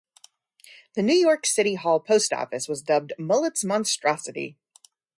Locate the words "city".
1.45-1.75